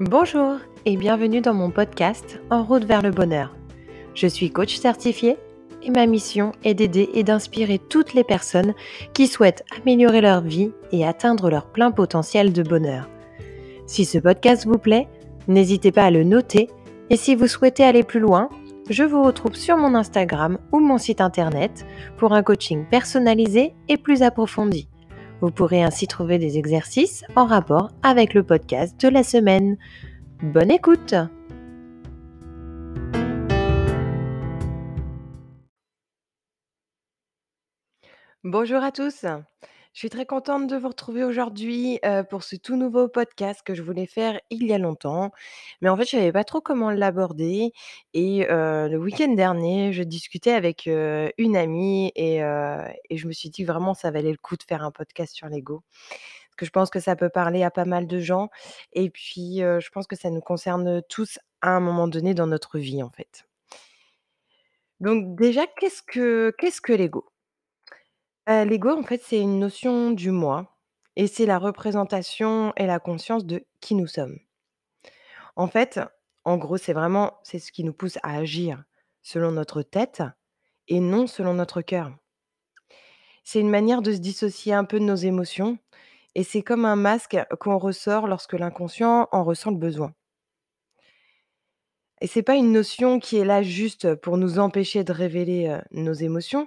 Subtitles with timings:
[0.00, 3.56] Bonjour et bienvenue dans mon podcast En route vers le bonheur.
[4.14, 5.36] Je suis coach certifié
[5.82, 8.74] et ma mission est d'aider et d'inspirer toutes les personnes
[9.12, 13.08] qui souhaitent améliorer leur vie et atteindre leur plein potentiel de bonheur.
[13.86, 15.08] Si ce podcast vous plaît,
[15.48, 16.68] n'hésitez pas à le noter
[17.10, 18.50] et si vous souhaitez aller plus loin,
[18.90, 21.84] je vous retrouve sur mon Instagram ou mon site internet
[22.18, 24.88] pour un coaching personnalisé et plus approfondi.
[25.40, 29.76] Vous pourrez ainsi trouver des exercices en rapport avec le podcast de la semaine.
[30.42, 31.14] Bonne écoute
[38.44, 39.26] Bonjour à tous
[39.94, 41.98] je suis très contente de vous retrouver aujourd'hui,
[42.30, 45.32] pour ce tout nouveau podcast que je voulais faire il y a longtemps.
[45.80, 47.72] Mais en fait, je savais pas trop comment l'aborder
[48.14, 53.94] et le week-end dernier, je discutais avec, une amie et je me suis dit vraiment
[53.94, 55.82] ça valait le coup de faire un podcast sur l'ego.
[56.10, 58.50] Parce que je pense que ça peut parler à pas mal de gens
[58.92, 62.78] et puis, je pense que ça nous concerne tous à un moment donné dans notre
[62.78, 63.44] vie, en fait.
[65.00, 67.24] Donc déjà, qu'est-ce que qu'est-ce que l'ego?
[68.48, 70.76] L'ego, en fait, c'est une notion du moi
[71.14, 74.40] et c'est la représentation et la conscience de qui nous sommes.
[75.56, 76.00] En fait,
[76.44, 78.82] en gros, c'est vraiment c'est ce qui nous pousse à agir
[79.22, 80.22] selon notre tête
[80.88, 82.12] et non selon notre cœur.
[83.42, 85.78] C'est une manière de se dissocier un peu de nos émotions
[86.36, 90.14] et c'est comme un masque qu'on ressort lorsque l'inconscient en ressent le besoin.
[92.20, 96.12] Et c'est pas une notion qui est là juste pour nous empêcher de révéler, nos
[96.12, 96.66] émotions,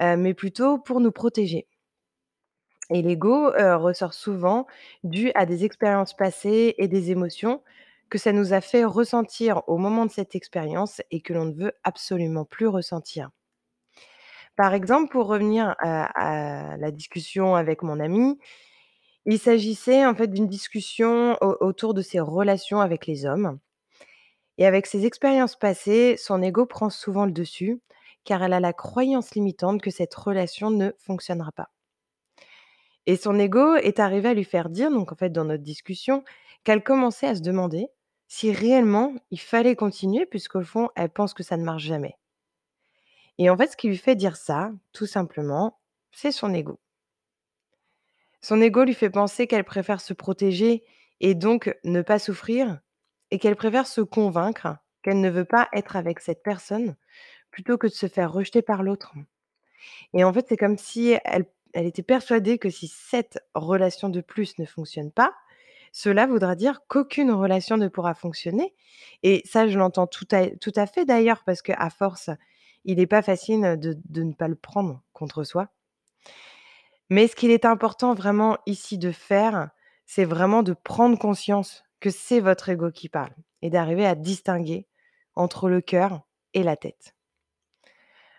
[0.00, 1.66] mais plutôt pour nous protéger.
[2.90, 4.66] Et l'ego, ressort souvent
[5.04, 7.62] dû à des expériences passées et des émotions
[8.08, 11.52] que ça nous a fait ressentir au moment de cette expérience et que l'on ne
[11.52, 13.30] veut absolument plus ressentir.
[14.56, 18.38] Par exemple, pour revenir à la discussion avec mon ami,
[19.26, 23.58] il s'agissait en fait d'une discussion au autour de ses relations avec les hommes
[24.58, 27.80] et avec ses expériences passées, son ego prend souvent le dessus,
[28.24, 31.70] car elle a la croyance limitante que cette relation ne fonctionnera pas.
[33.06, 36.24] Et son ego est arrivé à lui faire dire, donc en fait dans notre discussion,
[36.64, 37.86] qu'elle commençait à se demander
[38.26, 42.16] si réellement il fallait continuer puisqu'au fond, elle pense que ça ne marche jamais.
[43.38, 45.78] Et en fait, ce qui lui fait dire ça, tout simplement,
[46.10, 46.80] c'est son ego.
[48.40, 50.84] Son ego lui fait penser qu'elle préfère se protéger
[51.20, 52.80] et donc ne pas souffrir
[53.30, 56.96] et qu'elle préfère se convaincre qu'elle ne veut pas être avec cette personne
[57.50, 59.14] plutôt que de se faire rejeter par l'autre.
[60.12, 64.58] Et en fait, c'est comme si elle était persuadée que si cette relation de plus
[64.58, 65.32] ne fonctionne pas,
[65.92, 68.74] cela voudra dire qu'aucune relation ne pourra fonctionner
[69.22, 72.30] et ça, je l'entends tout à fait d'ailleurs parce qu'à force,
[72.84, 75.68] il n'est pas facile de ne pas le prendre contre soi.
[77.08, 79.70] Mais ce qu'il est important vraiment ici de faire,
[80.04, 84.86] c'est vraiment de prendre conscience que c'est votre ego qui parle et d'arriver à distinguer
[85.34, 86.22] entre le cœur
[86.54, 87.14] et la tête.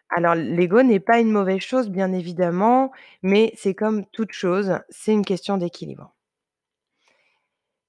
[0.09, 2.91] Alors l'ego n'est pas une mauvaise chose, bien évidemment,
[3.23, 6.13] mais c'est comme toute chose, c'est une question d'équilibre.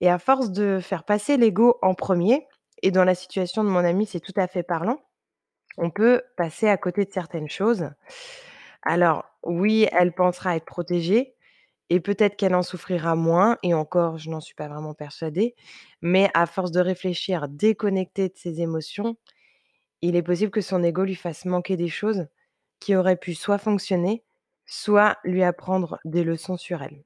[0.01, 2.47] Et à force de faire passer l'ego en premier,
[2.83, 5.01] et dans la situation de mon amie, c'est tout à fait parlant,
[5.77, 7.91] on peut passer à côté de certaines choses.
[8.83, 11.35] Alors oui, elle pensera être protégée
[11.91, 15.55] et peut-être qu'elle en souffrira moins et encore, je n'en suis pas vraiment persuadée,
[16.03, 19.17] mais à force de réfléchir déconnectée de ses émotions,
[20.03, 22.27] il est possible que son ego lui fasse manquer des choses
[22.81, 24.25] qui auraient pu soit fonctionner,
[24.67, 27.05] soit lui apprendre des leçons sur elle.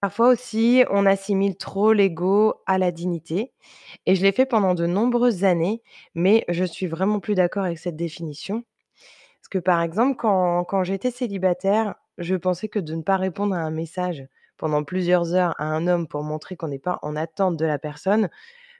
[0.00, 3.52] Parfois aussi, on assimile trop l'ego à la dignité
[4.06, 5.80] et je l'ai fait pendant de nombreuses années,
[6.14, 8.64] mais je suis vraiment plus d'accord avec cette définition.
[9.40, 13.54] Parce que par exemple, quand quand j'étais célibataire, je pensais que de ne pas répondre
[13.54, 17.16] à un message pendant plusieurs heures à un homme pour montrer qu'on n'est pas en
[17.16, 18.28] attente de la personne,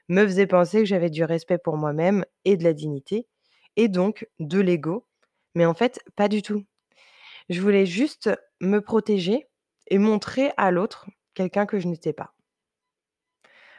[0.09, 3.27] me faisait penser que j'avais du respect pour moi-même et de la dignité
[3.75, 5.07] et donc de l'ego.
[5.55, 6.63] Mais en fait, pas du tout.
[7.49, 8.29] Je voulais juste
[8.61, 9.47] me protéger
[9.87, 12.33] et montrer à l'autre quelqu'un que je n'étais pas.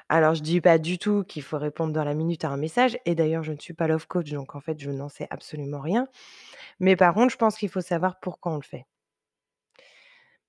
[0.09, 2.99] Alors, je dis pas du tout qu'il faut répondre dans la minute à un message
[3.07, 5.81] et d'ailleurs, je ne suis pas love coach, donc en fait, je n'en sais absolument
[5.81, 6.07] rien.
[6.81, 8.87] Mais par contre, je pense qu'il faut savoir pourquoi on le fait.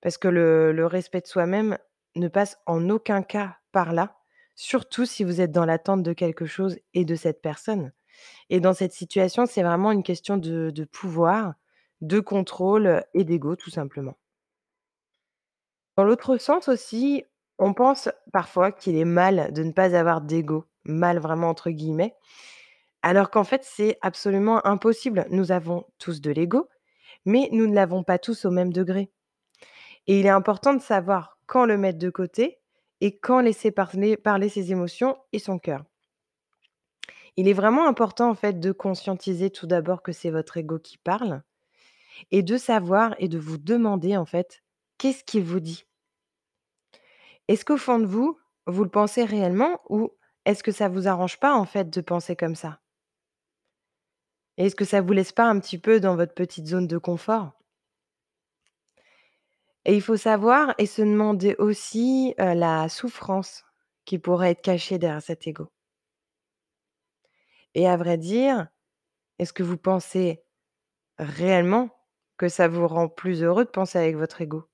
[0.00, 1.78] Parce que le respect de soi-même
[2.14, 4.16] ne passe en aucun cas par là,
[4.54, 7.92] surtout si vous êtes dans l'attente de quelque chose et de cette personne.
[8.50, 11.54] Et dans cette situation, c'est vraiment une question de de pouvoir,
[12.00, 14.16] de contrôle, et d'ego, tout simplement.
[15.96, 17.24] Dans l'autre sens aussi,
[17.58, 22.14] on pense parfois qu'il est mal de ne pas avoir d'ego, «mal» vraiment entre guillemets,
[23.02, 25.26] alors qu'en fait, c'est absolument impossible.
[25.30, 26.68] Nous avons tous de l'ego,
[27.26, 29.10] mais nous ne l'avons pas tous au même degré
[30.06, 32.58] et il est important de savoir quand le mettre de côté
[33.00, 35.84] et quand laisser parler ses émotions et son cœur.
[37.36, 40.98] Il est vraiment important, en fait, de conscientiser tout d'abord que c'est votre ego qui
[40.98, 41.42] parle
[42.30, 44.62] et de savoir et de vous demander, en fait,
[44.98, 45.86] qu'est-ce qu'il vous dit?
[47.48, 48.38] Est-ce qu'au fond de vous,
[48.68, 50.12] vous le pensez réellement ou
[50.44, 52.80] est-ce que ça vous arrange pas, en fait, de penser comme ça?
[54.58, 57.52] Est-ce que ça vous laisse pas un petit peu dans votre petite zone de confort?
[59.86, 63.64] Et il faut savoir et se demander aussi, la souffrance
[64.04, 65.70] qui pourrait être cachée derrière cet ego.
[67.74, 68.66] Et à vrai dire,
[69.38, 70.44] est-ce que vous pensez
[71.18, 71.90] réellement
[72.38, 74.68] que ça vous rend plus heureux de penser avec votre ego?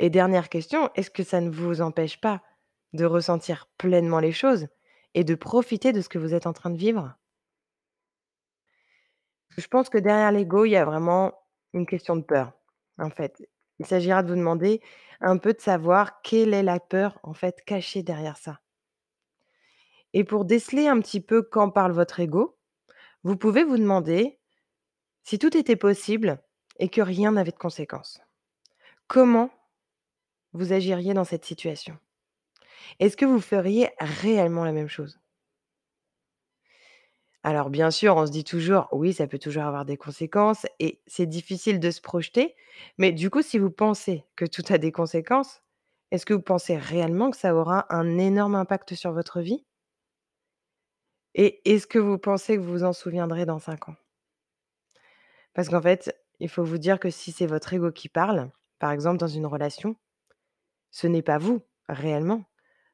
[0.00, 2.42] Et dernière question, est-ce que ça ne vous empêche pas
[2.92, 4.66] de ressentir pleinement les choses
[5.14, 7.14] et de profiter de ce que vous êtes en train de vivre?
[9.56, 11.32] Je pense que derrière l'ego, il y a vraiment
[11.72, 12.52] une question de peur,
[12.98, 13.42] en fait.
[13.78, 14.80] Il s'agira de vous demander
[15.20, 18.60] un peu de savoir quelle est la peur, en fait, cachée derrière ça.
[20.12, 22.58] Et pour déceler un petit peu quand parle votre ego,
[23.22, 24.38] vous pouvez vous demander
[25.24, 26.42] si tout était possible
[26.78, 28.20] et que rien n'avait de conséquences.
[29.06, 29.50] Comment
[30.52, 31.98] vous agiriez dans cette situation?
[32.98, 35.20] Est-ce que vous feriez réellement la même chose?
[37.42, 41.00] Alors bien sûr, on se dit toujours: «Oui, ça peut toujours avoir des conséquences» et
[41.06, 42.54] c'est difficile de se projeter.
[42.98, 45.62] Mais du coup, si vous pensez que tout a des conséquences,
[46.10, 49.64] est-ce que vous pensez réellement que ça aura un énorme impact sur votre vie?
[51.34, 53.96] Et est-ce que vous pensez que vous vous en souviendrez dans 5 ans?
[55.54, 58.90] Parce qu'en fait, il faut vous dire que si c'est votre ego qui parle, par
[58.92, 59.96] exemple dans une relation,
[60.92, 62.44] ce n'est pas vous, réellement.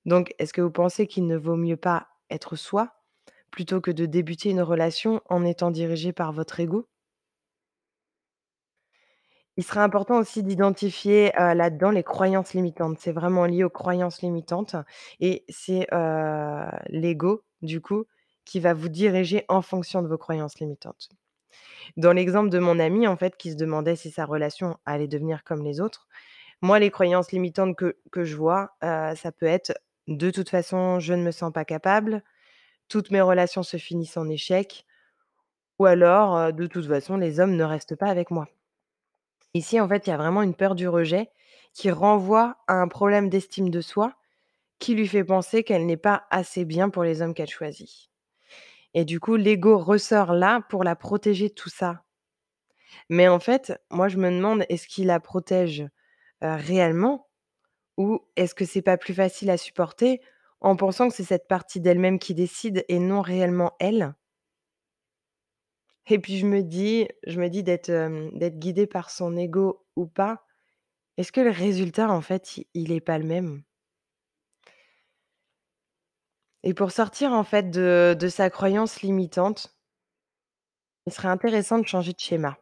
[0.07, 2.96] Donc est-ce que vous pensez qu'il ne vaut mieux pas être soi,
[3.57, 6.87] plutôt que de débuter une relation en étant dirigé par votre ego?
[9.57, 12.99] Il serait important aussi d'identifier, là-dedans les croyances limitantes.
[13.01, 14.77] C'est vraiment lié aux croyances limitantes
[15.21, 15.87] et c'est,
[16.89, 18.05] l'ego, du coup,
[18.45, 21.09] qui va vous diriger en fonction de vos croyances limitantes.
[21.97, 25.45] Dans l'exemple de mon ami, en fait, qui se demandait si sa relation allait devenir
[25.45, 26.09] comme les autres,
[26.63, 29.75] moi, les croyances limitantes que je vois, ça peut être:
[30.09, 32.23] «De toute façon, je ne me sens pas capable»,
[32.89, 34.85] «Toutes mes relations se finissent en échec»
[35.79, 38.49] ou alors, «De toute façon, les hommes ne restent pas avec moi».
[39.55, 41.31] Ici, en fait, il y a vraiment une peur du rejet
[41.73, 44.15] qui renvoie à un problème d'estime de soi,
[44.79, 48.11] qui lui fait penser qu'elle n'est pas assez bien pour les hommes qu'elle choisit.
[48.95, 52.03] Et du coup, l'ego ressort là pour la protéger tout ça.
[53.09, 55.87] Mais en fait, moi, je me demande, est-ce qu'il la protège,
[56.41, 57.29] réellement?
[57.97, 60.21] Ou est-ce que c'est pas plus facile à supporter
[60.67, 64.15] en pensant que c'est cette partie d'elle-même qui décide et non réellement elle?
[66.09, 69.87] Et puis je me dis je me dis d'être, hem, d'être guidé par son ego
[69.95, 70.45] ou pas,
[71.17, 73.63] est-ce que le résultat, en fait, il est pas le même?
[76.65, 79.77] Et pour sortir, en fait, de sa croyance limitante
[81.07, 82.59] il serait intéressant de changer de schéma.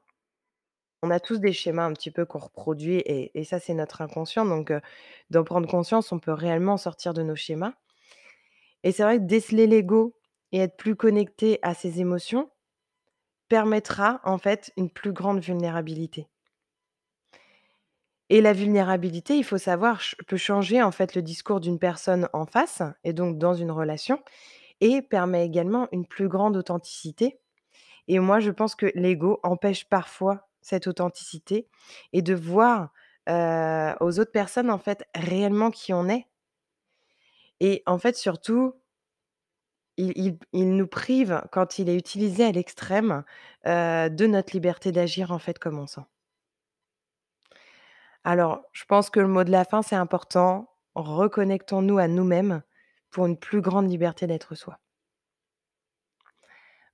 [1.02, 4.44] On a tous des schémas un petit peu qu'on reproduit et ça, c'est notre inconscient
[4.46, 4.72] donc
[5.30, 7.74] d'en prendre conscience, on peut réellement sortir de nos schémas
[8.84, 10.14] et c'est vrai que déceler l'ego
[10.52, 12.48] et être plus connecté à ses émotions
[13.48, 16.28] permettra, en fait, une plus grande vulnérabilité.
[18.30, 22.46] Et la vulnérabilité, il faut savoir, peut changer, en fait, le discours d'une personne en
[22.46, 24.22] face et donc dans une relation
[24.80, 27.40] et permet également une plus grande authenticité
[28.08, 31.68] et moi, je pense que l'ego empêche parfois cette authenticité
[32.12, 32.92] et de voir,
[33.28, 36.26] aux autres personnes, en fait, réellement qui on est
[37.60, 38.74] et en fait, surtout
[39.96, 43.22] il nous prive, quand il est utilisé à l'extrême,
[43.64, 46.04] de notre liberté d'agir, en fait, comme on sent.
[48.24, 50.68] Alors, je pense que le mot de la fin, c'est important.
[50.96, 52.62] Reconnectons-nous à nous-mêmes
[53.10, 54.80] pour une plus grande liberté d'être soi.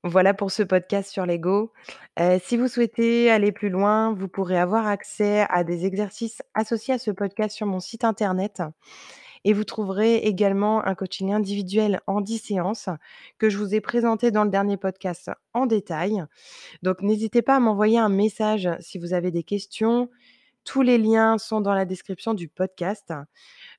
[0.03, 1.73] Voilà pour ce podcast sur l'ego.
[2.43, 6.99] Si vous souhaitez aller plus loin, vous pourrez avoir accès à des exercices associés à
[6.99, 8.63] ce podcast sur mon site internet
[9.45, 12.89] et vous trouverez également un coaching individuel en 10 séances
[13.39, 16.23] que je vous ai présenté dans le dernier podcast en détail.
[16.83, 20.11] Donc n'hésitez pas à m'envoyer un message si vous avez des questions.
[20.65, 23.13] Tous les liens sont dans la description du podcast.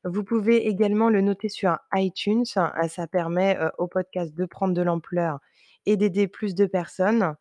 [0.03, 4.81] Vous pouvez également le noter sur iTunes, ça permet, heu, au podcast de prendre de
[4.81, 5.39] l'ampleur
[5.85, 7.35] et d'aider plus de personnes.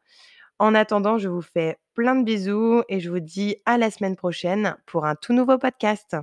[0.59, 4.17] En attendant, je vous fais plein de bisous et je vous dis à la semaine
[4.17, 6.17] prochaine pour un tout nouveau podcast.